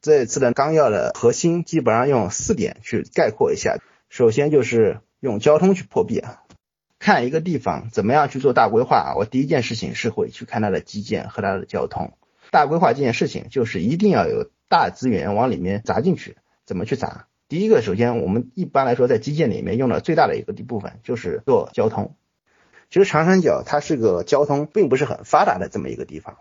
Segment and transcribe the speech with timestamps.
[0.00, 3.76] 这次的纲要的核心基本上用四点去概括一下。
[4.08, 6.42] 首先就是用交通去破壁啊，
[6.98, 12.12] 看一个地方怎么样去做大规划，我第一件事情是会去看它的基建和它的交通。
[12.52, 17.26] 大规划这件事情就是一定要有大资源往里面砸进去，怎么去砸？
[17.48, 22.14] 第一个，首先我们一般来说在基建里面用的最大的一个部分就是做交通。
[22.88, 26.38] 其实长三角它是个交通并不是很发达的这么一个地方。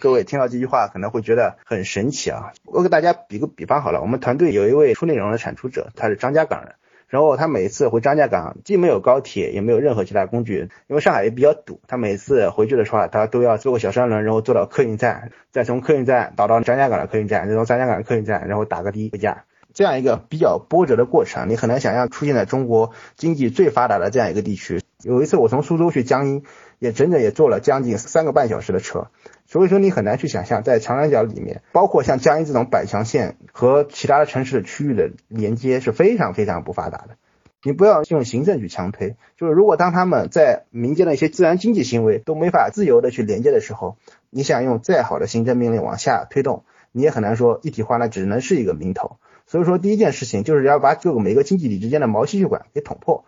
[0.00, 2.52] 各位听到这句话可能会觉得很神奇啊！
[2.64, 6.74] 我给大家比个比方好了，我们团队有一位出内容的产出者，他是张家港人，
[7.06, 24.80] 然后他每次回张家港，既没有高铁，也没有任何其他工具，因为上海也比较堵，他每次回去的时候，他都要坐个小三轮，然后坐到客运站，再从客运站倒到张家港的客运站，再从张家港的客运站，然后打个的回家，这样一个比较波折的过程，你很难想象出现在中国经济最发达的这样一个地区。
[25.04, 26.42] 有一次我从苏州去江阴，
[26.80, 29.06] 也整整也坐了将近三个半小时的车。
[29.56, 37.16] 所以说你很难去想象，在长三角里面，包括像江阴这种百强县和其他的城市区域的连接是非常非常不发达的。
[37.62, 43.96] 你不要用行政去强推，就是如果当他们在民间的一些自然经济行为都没法自由的去连接的时候，
[44.28, 49.16] 你想用再好的行政命令往下推动，你也很难说一体化，那只能是一个名头。
[49.46, 53.24] 所以说第一件事情就是要把各个每个经济体之间的毛细血管给捅破。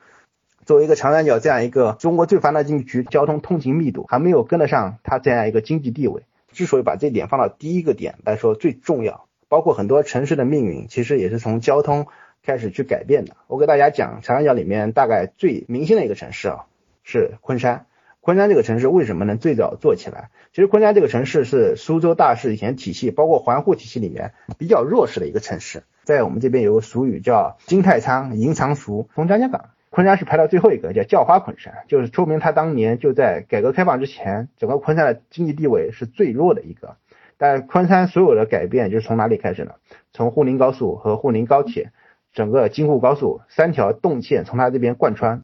[0.68, 6.24] 作为一个长三角这样一个中国最发达经济区，交通通勤密度还没有跟得上它这样一个经济地位。
[6.52, 12.06] 之所以把这点放到第一个点来说最重要，包括很多城市的命运其实也是从交通
[12.44, 13.34] 开始去改变的。
[13.46, 16.66] 我给大家讲长三角里面大概最明星的一个城市啊，
[17.02, 17.86] 是昆山。
[18.20, 20.28] 昆山这个城市为什么能最早做起来？
[20.52, 25.84] 其实昆山这个城市是苏州大市以前体系，包括环沪体系里面比较弱势的一个城市。
[26.04, 29.70] 在我们这边有个俗语叫“金太仓银藏熟”，从张家港。
[29.90, 36.96] 昆山是排到最后一个，叫叫花昆山，就是说明他当年就在改革开放之前，整个昆山的经济地位是最弱的一个。
[37.36, 39.74] 但昆山所有的改变就是从哪里开始呢？
[40.12, 41.92] 从沪宁高速和沪宁高铁，
[42.32, 45.42] 整个京沪高速三条动线从他这边贯穿。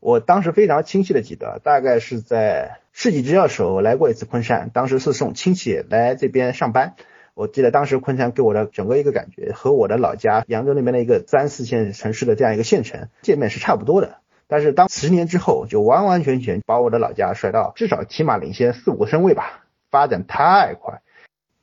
[0.00, 6.94] 我当时非常清晰的记得，大概是在世纪之交时候来过一次昆山，当时是送亲戚来这边上班。
[7.36, 14.16] 我记得当时昆山给我的整个一个感觉和我的老家扬州那边的一个三四线城市的这样一个县城界面是差不多的，
[14.48, 21.02] 但是当十年之后就完完全全把我的老家甩到至少起码领先四五个身位吧，发展太快，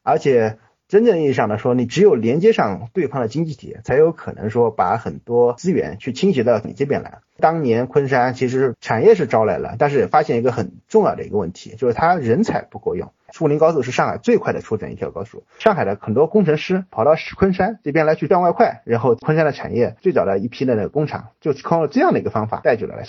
[0.03, 0.59] 而且。
[0.93, 7.21] 真正意义上的说，你只有连接上对方的经济体，才有可能说把很多资源去倾斜到你这边来。
[7.39, 13.11] 当年昆山其实产业是招来了，但是发现一个很重要的一个问题，就是它人才不够用。
[13.35, 23.03] 沪宁高速是上海最快的出整一条高速，上海的很多工程师跑到昆山这边来去赚外快，然后昆山的产业最早的一批的那个工厂就靠这样的一个方法带进来了。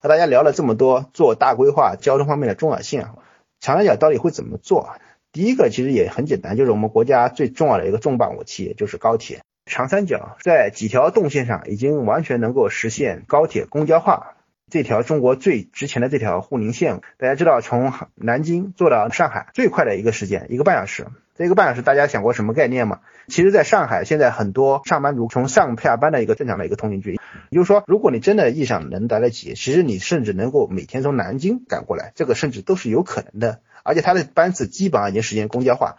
[0.00, 3.14] 和大家聊了这么多做大规划交通方面的重要性啊，
[3.60, 4.88] 长三角到底会怎么做？
[5.32, 9.40] 第一个其实也很简单，就是我们国家最重要的一个重磅武器，就是高铁。
[9.66, 14.34] 长三角在几条动线上已经完全能够实现高铁公交化。
[14.68, 21.06] 这条中国最值钱的这条沪宁线，大家知道从南京坐到上海最快的一个时间一个半小时。
[21.36, 23.00] 这一个半小时，大家想过什么概念吗？
[23.26, 33.60] 其实，在上海现在很多上班族从上下班的一个正常的一个通勤距离，也就是说，如果你真的意义上能来得及，其实你甚至能够每天从南京赶过来，这个甚至都是有可能的。
[33.90, 35.96] 而且它的班次基本上已经实现公交化，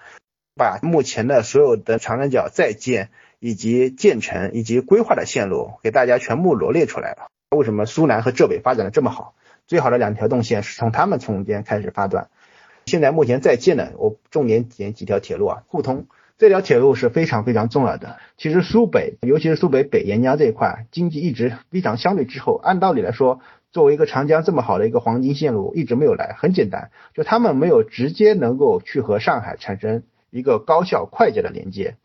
[0.56, 3.10] 把目前的所有的长三角在建
[3.40, 7.28] 以及建成以及规划的线路给大家全部罗列出来了。
[7.58, 9.36] 为什么苏南和浙北发展的这么好？
[9.68, 12.30] 最好的两条动线是从他们中间开始发端。
[12.86, 16.08] 现在目前在建的，我重点点几条铁路啊，沪通
[16.38, 18.18] 这条铁路是非常非常重要的。
[18.38, 22.60] 其实苏北，尤其是苏北北沿江这一块，经济一直非常相对滞后。
[22.64, 26.36] 按道理来说，作为一个长江这么好的一个黄金线路，一直没有来。
[26.38, 31.96] 很简单，就他们没有直接能够去和上海产生一个高效快捷的连接。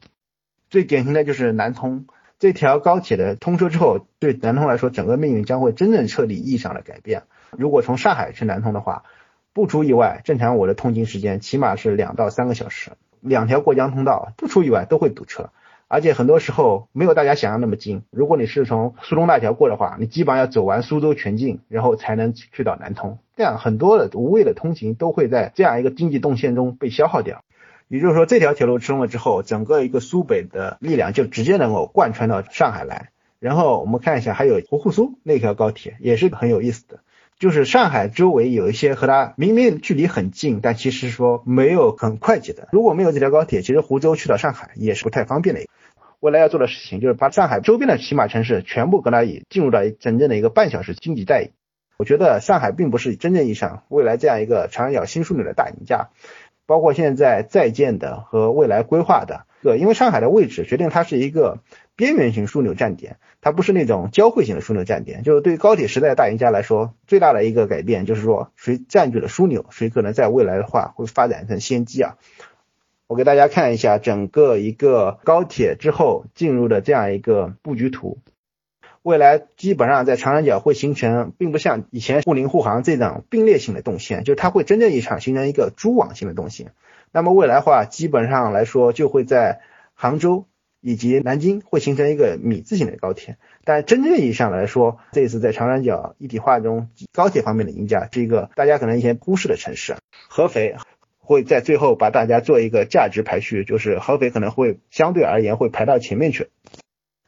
[0.71, 2.07] 最典型的就是南通
[2.39, 7.25] 这条高铁的通车之后，对南通来说，整个命运将会真正彻底意义上的改变。
[7.51, 9.05] 如果从上海去南通的话，
[9.53, 15.51] 不出意外，正常我的通勤时间起码是两到三个小时，两条过江通道不出意外都会堵车。
[15.89, 18.03] 而且很多时候没有大家想象那么近。
[18.11, 23.19] 如果你是从苏东大桥过的话，你基本上要走完苏州全境，然后才能去到南通。
[23.37, 27.43] 这样很多的无谓的通勤都会在这样一个经济动线中被消耗掉。
[27.89, 33.11] 也就是说，这条铁路通了之后，整个一个苏北的力量就直接能够贯穿到上海来。
[33.39, 37.01] 然后我们看一下，还有芜沪苏那条高铁也是很有意思的，
[37.39, 42.69] 就是上海周围有一些和它明明距离很近，但其实说没有很快捷的。
[42.73, 45.61] 如果没有这条高铁，其实湖州去到上海也是不太方便的。
[46.21, 51.51] 未来要做的事情就是把上海周边的骑马城市全部跟它也进入到真正的一个半小时经济带。
[51.99, 56.09] 我觉得上海并不是真正意义上未来这样一个长三角新枢纽的大赢家，
[56.67, 61.61] 包括现在在建的和未来规划的对，因为上海的位置决定它是一个
[61.97, 65.23] 边缘型枢纽站点，它不是那种交汇型的枢纽站点。
[65.23, 72.17] 就是对于高铁时代的大赢家来说，最大的一个改变就是说，谁占据了枢纽，谁可能在未来的话会发展成先机啊。
[73.07, 78.19] 我给大家看一下整个一个高铁之后进入的这样一个布局图。
[79.07, 86.73] 未来基本上在长三角会形成，并不像以前沪宁沪杭这种并列性的动线，就是它会真正意义上形成一个蛛网型的动线。
[87.13, 89.61] 那么未来的话，基本上来说就会在
[89.95, 90.47] 杭州
[90.81, 93.37] 以及南京会形成一个米字形的高铁。
[93.63, 99.95] 但真正意义上来说，这次在长三角一体化中，高铁方面的赢家是一个大家可能以前忽视的城市——
[100.27, 100.75] 合肥，
[101.21, 106.49] 会在最后把大家做一个价值排序，就是合肥可能会相对而言会排到前面去。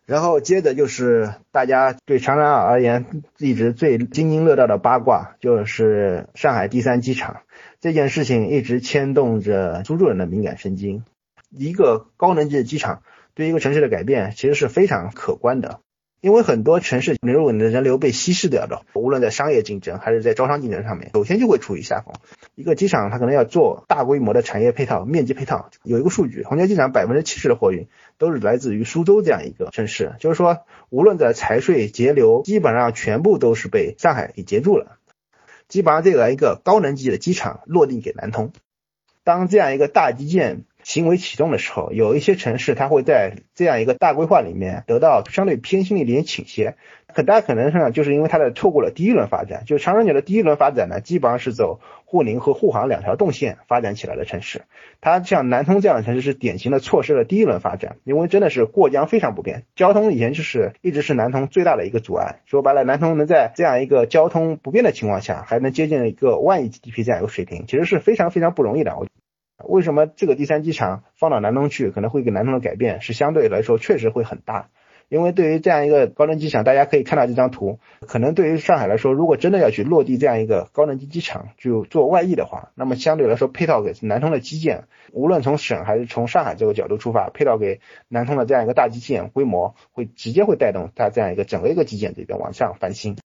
[0.08, 3.04] 然后接着就是大家对长沙而言
[3.36, 7.42] 一直最津津乐道的八卦，就是上海第三机场
[7.78, 11.04] 这件事情一直牵动着苏州人的敏感神经。
[11.50, 13.02] 一个高能级的机场
[13.34, 15.80] 对一个城市的改变其实是非常可观的。
[16.20, 22.14] 因为很多城市如果你的人流被稀释掉的，无论在商业竞争还是在招商竞争上面，首先就会处于下风。
[22.56, 25.70] 一个机场它可能要做大规模的产业配套、面积配套。
[25.84, 27.86] 有一个数据，虹桥机场百分之七十的货运
[28.18, 30.58] 都是来自于苏州这样一个城市，就是说，
[30.90, 34.98] 无论在财税节流，基本上全部都是被上海给截住了。
[35.68, 38.52] 基本上这个一个高能级的机场落地给南通，
[39.22, 40.64] 当这样一个大基建。
[40.88, 46.76] 行为启动的时候，有一些城市它会在这样一个大规划里面得到相对偏心的一点倾斜，
[47.12, 49.64] 很大可能上就是因为它的错过了第一轮发展。
[49.66, 54.62] 就长三角的第一轮发展呢，基本上是走沪宁和沪杭两条动线发展起来的城市，
[55.02, 62.40] 它像南通这样的城市是典型的错失了第一轮发展，因为真的是过江非常不便，交通以前就是一直是南通最大的一个阻碍。
[62.46, 68.96] 说白了，南通能在这样一个交通不便的情况下，还能接近一个万亿 GDP 这样一个水平，其实是非常非常不容易的。
[68.96, 69.06] 我。
[69.64, 74.68] 为什么这个第三机场放到南通去，可能会给南通的改变是相对来说确实会很大？
[75.08, 93.16] 因为对于这样一个高能机场，大家可以看到这张图，可能对于上海来说，如果真的要去落地这样一个高能级机场，就做外溢的话，那么相对来说配套给南通的基建，无论从省还是从上海这个角度出发，配套给南通的这样一个大基建规模，会直接会带动它这样一个整个一个基建这边往上翻新。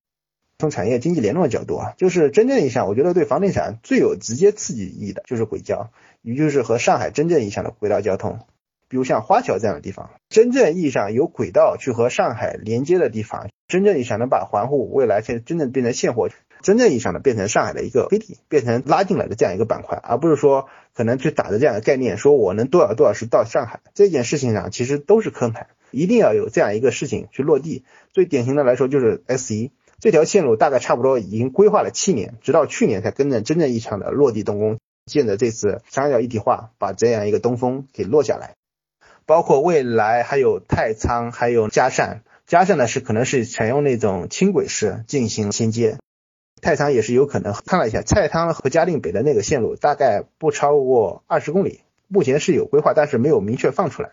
[0.57, 5.91] 从产业经济联动的角度啊，就是真正意义上，我觉得对房地产最有直接刺激意义的就是轨交。
[6.21, 8.39] 也就是和上海真正意义上的轨道交通，
[8.87, 16.29] 比如像花桥这样的地方，真正意义上有轨道去和上海连接的地方，真正意义上能把环沪未来现真正变成现货，
[16.61, 27.83] 真正意义上的变成上海的一个飞地，变成拉进来的这样一个板块，而不是说可能去打着这样的概念，说我能多少多少时到上海，这件事情上其实都是坑盘，一定要有这样一个事情去落地。
[28.13, 29.71] 最典型的来说就是 S 一
[30.03, 34.77] 这条线路，大概差不多已经规划了七年，直到去年才跟着真正意义上的落地动工。
[35.05, 38.55] 见着这次长三角一体化，把这样一个东风给落下来，
[39.25, 45.99] 包括未来还有太仓，还有嘉善，嘉善呢是可能是采用那种轻轨式进行衔接，
[46.61, 47.53] 太仓也是有可能。
[47.65, 51.79] 看了一下，太仓和嘉定北的那个线路大概不超过二十公里，
[52.09, 54.11] 目前是有规划，但是没有明确放出来。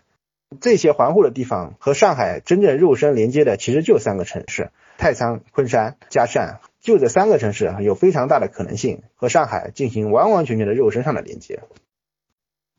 [0.61, 6.59] 这些环沪的地方和上海真正肉身连接的，其实就三个城市：太仓、昆山、嘉善。
[6.79, 11.61] 就这三个城市有非常大的可能性和上海进行完完全全的肉身上的连接，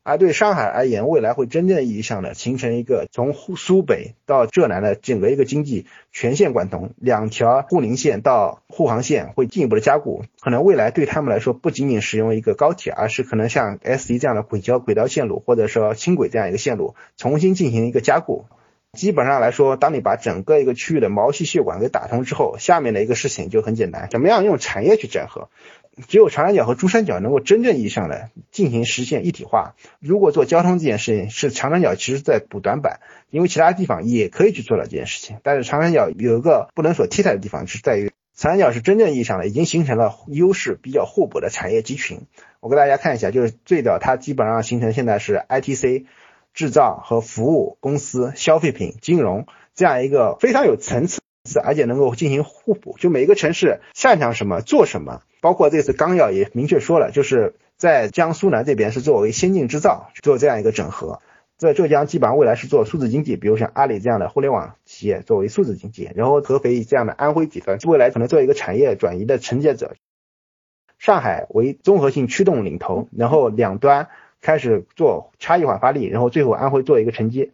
[0.03, 18.45] 而对上海而言，未来会真正意义上的形成一个从苏北到浙南的整个一个经济全线贯通，两条沪宁线到沪杭线会进一步的加固，可能未来对他们来说不仅仅使用一个高铁，而是可能像 S 一这样的轨交轨道线路，或者说轻轨这样一个线路重新进行一个加固。
[18.93, 25.49] 基本上来说，当你把整个一个区域的毛细血管给打通之后，下面的一个事情就很简单，怎么样用产业去整合？
[26.07, 29.73] 只有长三角和珠三角能够真正意义上的进行实现一体化。
[29.99, 32.99] 如果做交通这件事情，是长三角其实在补短板，
[33.31, 35.37] 因为其他地方也可以去做到这件事情。
[35.41, 42.21] 但是长三角有一个不能所替代的地方，是在于长三角是真正意义上的已经形成了优势比较互补的产业集群。
[42.59, 46.05] 我给大家看一下，就是最早它基本上形成现在是 ITC。
[46.53, 51.19] 制造和服务公司、消费品、金融这样一个非常有层次，
[51.63, 52.95] 而且能够进行互补。
[52.99, 61.21] 就每一个城市擅长什么做什么，包括这次纲要也明确说了，就是在江苏南这边是作为先进制造做这样一个整合，
[61.57, 69.95] 在浙江基本上未来是做数字经济，比如像阿里这样的互联网企业作为数字经济，然后合肥这样的安徽集团未来可能做一个产业转移的承接者，
[70.99, 74.07] 上海为综合性驱动领头，然后两端。
[74.43, 77.51] 开始做差异化发力，然后最后安徽做一个承接，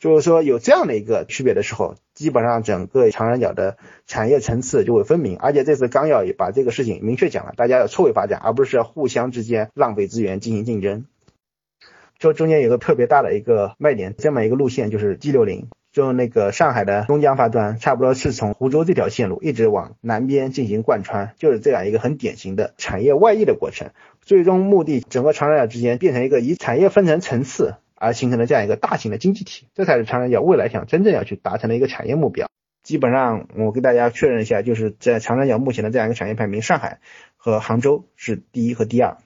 [0.00, 3.78] 就是说有这样的一个区别的时候，基本上整个长三角的
[4.08, 5.38] 产业层次就会分明。
[5.38, 11.06] 而且这次纲要也把这个事情明确讲了，大家要错位发展，而不是互相之间浪费资源进行竞争。
[12.18, 23.90] 就中间有个特别大的一个卖点，这么一个路线就是 G 六零，就那个上海的东江发端，差不多是从湖州这条线路一直往南边进行贯穿，就是这样一个很典型的产业外溢的过程。
[24.22, 32.48] 最终目的，整个长三角之间变成一个以产业分成层次而形成的这样一个大型的经济体，这才是长三角未来想真正要去达成的一个产业目标。
[32.82, 37.00] 基本上，我给大家确认一下，就是在长三角目前的这样一个产业排名，上海
[37.36, 39.18] 和杭州是第一和第二。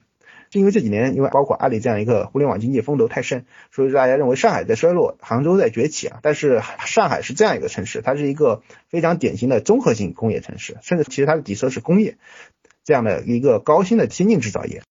[0.49, 6.19] 就因为这几年，因为包括阿里这样一个互联网经济风头太盛，所以说大家认为上海在衰落，杭州在崛起啊。
[6.21, 12.17] 但是上海是这样一个城市，它是一个非常典型的综合性工业城市，甚至其实它的底色是工业
[12.83, 14.81] 这样的一个高新的先进制造业。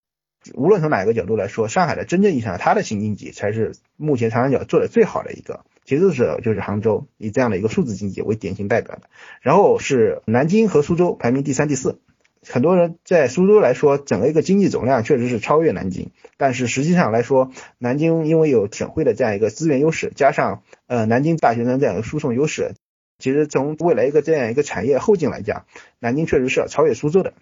[0.53, 9.09] 无论从哪个角度来说，上海的真正意义上它的新经济才是目前长三角做的最好的一个，其次是就是杭州以这样的一个数字经济为典型代表的，
[9.41, 11.99] 然后是南京和苏州排名第三第四。
[12.45, 22.73] 很多人在苏州来说，整个一个经济总量确实是超越南京，但是实际上来说，南京因为有省会的这样一个资源优势，加上呃南京大学生这样一个输送优势，
[23.17, 25.65] 其实从未来一个这样一个产业后劲来讲，
[25.99, 27.33] 南京确实是要超越苏州的，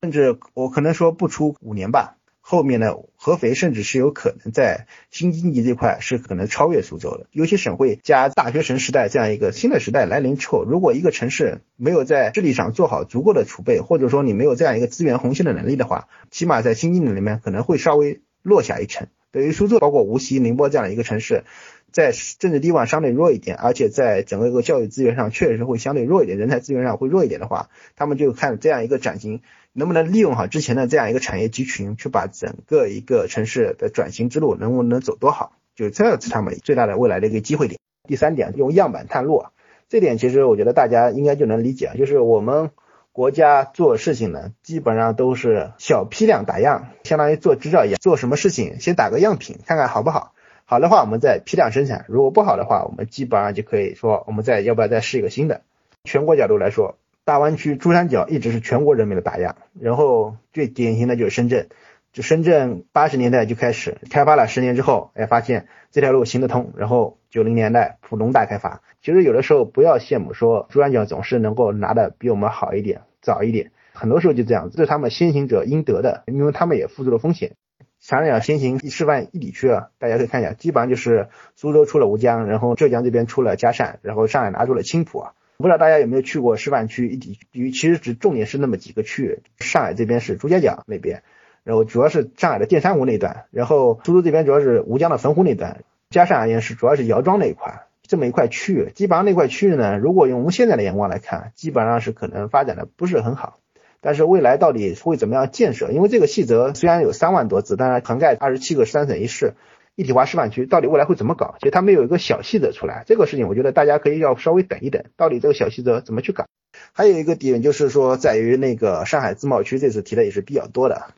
[0.00, 2.16] 甚至我可能说不出五年吧。
[2.44, 7.26] 后面呢，合肥甚至是有可能在新经济这块是可能超越苏州的。
[7.30, 19.06] 尤其省会加大学城时代这样一个新的时代来临之后，如果一个城市没有在治理上做好足够的储备，或者说你没有这样一个资源红线的能力的话，起码在新经济里面可能会稍微落下一层。
[19.30, 21.44] 对于苏州，包括无锡、宁波这样一个城市，
[21.90, 29.40] 在政治地位相对弱一点，而且在整个一个教育资源上确实会相对弱一点，人才资源上会弱一点的话，他们就看这样一个转型。
[29.74, 35.52] 能不能利用好之前的这样一个产业集群，去把整个一个城市的转型之路能不能走多好？
[35.74, 37.80] 就这是他们最大的未来的一个机会点。
[38.06, 39.50] 第三点，用样板探路啊，
[39.88, 42.70] 这点其实我觉得大家应该就能理解，就是我们
[43.12, 50.34] 国家做事情呢，基本上都是小批量打样，相当于做制造一样，做什么事情先打个样品，看看好不好，
[50.66, 55.62] 好的话我们再批量生产，如果不好的话，我们基本上就可以说我们再要不要再试一个新的。
[56.04, 56.98] 全国角度来说。
[57.24, 61.68] 大湾区珠三角一直是全国人民的打样，然后最典型的就是深圳，
[62.12, 68.82] 就深圳八十年代就开始开发了，十年之后，哎，发现这条路行得通，然后九零年代浦东大开发。
[69.00, 77.52] 其实有的时候不要羡慕说珠三角总是能够拿的比我们好一点、早一点，很多时候就这样，这是他们先行者应得的，因为他们也付出了风险。
[78.00, 85.32] 长三角先行示范一里区啊，大家可以看一下，基本上就是苏州出了吴江，然后浙江这边出了嘉善，然后上海拿住了青浦啊。
[85.62, 87.70] 不知道大家有没有去过示范区一体区？
[87.70, 89.38] 其实只重点是那么几个区域。
[89.60, 91.22] 上海这边是朱家角那边，
[91.64, 98.90] 然后主要是上海的淀山湖那段，然后苏州这边主要是吴江的汾湖那段，嘉善而言是主要是姚庄那一块，这么一块区域。
[98.94, 103.58] 基本上那块区域呢，如果用我们现在的眼光来看，基本上是可能发展的不是很好。
[104.00, 105.92] 但是未来到底会怎么样建设？
[105.92, 109.54] 因为这个细则虽然有三万多字，但是涵盖二十七个三省一市。
[110.02, 111.54] 一体化示范区到底未来会怎么搞？
[111.60, 116.46] 其实它没有一个小细则出来，这个事情我觉得大家可以要稍微等一等，到底这个小细则怎么去搞？
[116.92, 121.14] 还有一个点就是说，在于那个上海自贸区这次提的也是比较多的，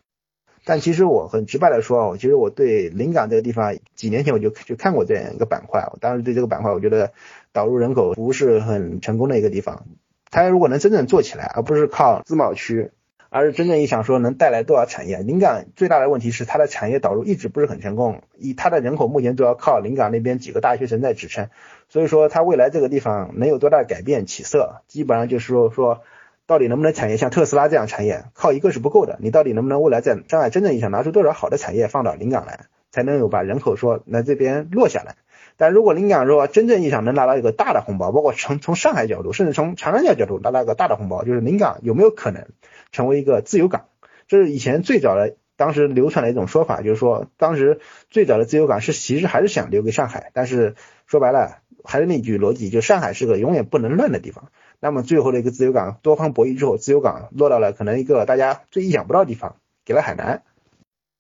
[0.66, 7.12] 但其实我很直白的说，其实我对临港这个地方几年前我就就看过这样一个板块，我当时对这个板块我觉得
[7.52, 9.86] 导入人口不是很成功的一个地方，
[10.30, 12.90] 它如果能真正做起来，而不是靠自贸区。
[13.34, 15.18] 而是真正意义上说能带来多少产业？
[15.18, 21.48] 临港最大的问题是它的产业导入一直不是很成功，以它的人口目前主要靠临港那边几个大学城在支撑，
[21.88, 26.02] 所以说它未来这个地方能有多大改变起色，基本上就是说说
[26.46, 35.16] 到底能不能产业像特斯拉这样产业，靠一个是不够的，你到底能不能未来在上海真正意义上拿出多少好的产业放到临港来，才能有把人口说来这边落下来？
[35.56, 42.46] 但如果临港说真正意义上能拿到一个大的红包，包括从从上海角度，甚至从长三角角度拿到一个大的红包，就是临港有没有可能？
[42.94, 43.88] 成为一个自由港，
[44.28, 54.50] 这是以前最早的当时流传的一种说法，就是说当时最早的自由港是其实还是想留给上海，但是说白了还是那句逻辑，就上海是个永远不能乱的地方。
[54.78, 60.42] 那么最后的一个自由港多方博弈之后，自由港落到了可能一个大家最意想不到的地方，给了海南。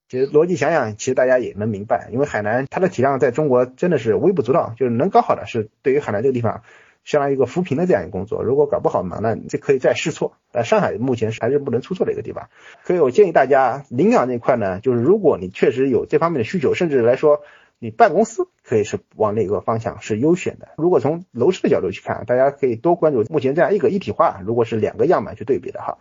[0.08, 6.62] 其实逻辑想想，其实大家也能明白，因为海南它的体量在中国真的是微不足道，就是能搞好的是对于海南这个地方。
[7.04, 10.32] 相当于一个扶贫的这样一个工作，如果搞不好嘛，那这可以再试错。
[10.50, 12.48] 但上海目前是还是不能出错的一个地方，
[12.84, 17.42] 所以我建议大家临港这块呢，就是如果你确实有这方面的需求，甚至来说
[17.78, 20.68] 你办公司可以是往哪个方向是优选的。
[20.78, 25.98] 如果从楼市的角度去看，大家可以多关注目前这样一个一体化，如果是两个样板去对比的哈。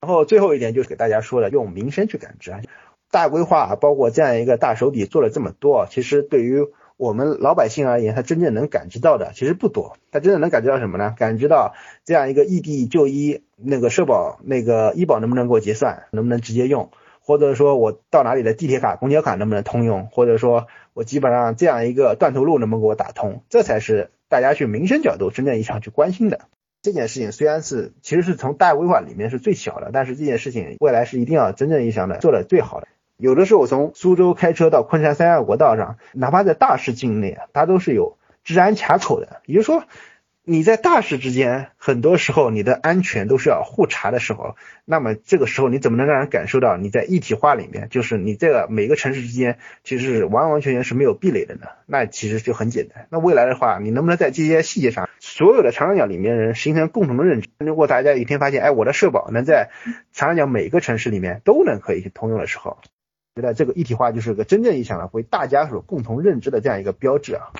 [0.00, 2.60] 然后最后一点就是给大家说的，用民生去感知啊，
[3.10, 6.66] 大规划包括这样一个大手笔做了这么多，其实对于。
[7.02, 9.96] 我们老百姓而言，他真正能感知到的其实不多。
[10.12, 11.16] 他真正能感知到什么呢？
[11.18, 26.42] 感知到这样一个异地就医，那个社保那个医保能不能给我结算，能不能直接用，或者说我到哪里的地铁卡、公交卡能不能通用，或者说我基本上这样一个断头路能不能给我打通，这才是大家去民生角度真正意义上去关心的。
[26.82, 32.86] 这件事情虽然是其实是从大规划里面是最小的，但是这件事情未来是一定要真正意义上的做的最好的。
[33.22, 39.84] 有的时候我从苏州开车到昆山三亚国道上，哪怕在大市境内，它都是有治安卡口的，也就是说。
[40.44, 51.68] 你在大市之间，很多时候你的安全都是要互查的时候，那么这个时候你怎么能让人感受到你在一体化里面，就是你这个每个城市之间其实是完完全全是没有壁垒的呢？
[51.86, 53.06] 那其实就很简单。
[53.08, 57.48] 那未来的话，你能不能在这些细节上，所有的长三角里面人形成共同的认知？
[57.58, 59.70] 如果大家有一天发现，哎，我的社保能在
[60.10, 62.78] 长三角每个城市里面都能可以通用的时候，
[63.34, 67.52] 觉得这个一体化就是个真正意义上的为大家所共同认知的这样一个标志啊。